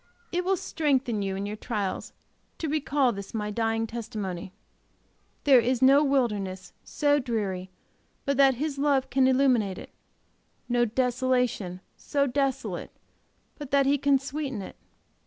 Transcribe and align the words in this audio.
It 0.31 0.43
will 0.43 0.57
strengthen 0.57 1.21
you 1.21 1.35
in 1.35 1.45
your 1.45 1.55
trials 1.55 2.11
to 2.57 2.67
recall 2.67 3.11
this 3.11 3.35
my 3.35 3.51
dying 3.51 3.85
testimony. 3.85 4.51
There 5.43 5.59
is 5.59 5.79
no 5.79 6.03
wilderness 6.03 6.73
so 6.83 7.19
dreary 7.19 7.69
but 8.25 8.35
that 8.37 8.55
His 8.55 8.79
love 8.79 9.11
can 9.11 9.27
illuminate 9.27 9.77
it, 9.77 9.91
no 10.67 10.85
desolation 10.85 11.81
so 11.97 12.25
desolate 12.25 12.89
but 13.59 13.69
that 13.69 13.85
He 13.85 13.99
can 13.99 14.17
sweeten 14.17 14.63
it. 14.63 14.75